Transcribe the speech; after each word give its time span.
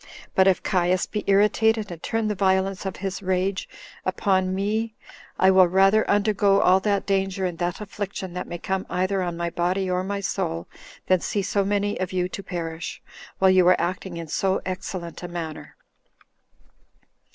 But 0.33 0.47
if 0.47 0.63
Caius 0.63 1.05
be 1.05 1.23
irritated, 1.27 1.91
and 1.91 2.01
turn 2.01 2.27
the 2.27 2.33
violence 2.33 2.87
of 2.87 2.95
his 2.95 3.21
rage 3.21 3.69
upon 4.03 4.55
me, 4.55 4.95
I 5.37 5.51
will 5.51 5.67
rather 5.67 6.09
undergo 6.09 6.59
all 6.59 6.79
that 6.79 7.05
danger 7.05 7.45
and 7.45 7.59
that 7.59 7.79
affliction 7.79 8.33
that 8.33 8.47
may 8.47 8.57
come 8.57 8.87
either 8.89 9.21
on 9.21 9.37
my 9.37 9.51
body 9.51 9.91
or 9.91 10.03
my 10.03 10.19
soul, 10.19 10.67
than 11.05 11.19
see 11.19 11.43
so 11.43 11.63
many 11.63 11.99
of 11.99 12.11
you 12.13 12.27
to 12.29 12.41
perish, 12.41 12.99
while 13.37 13.51
you 13.51 13.67
are 13.67 13.79
acting 13.79 14.17
in 14.17 14.27
so 14.27 14.59
excellent 14.65 15.21
a 15.21 15.27
manner. 15.27 15.75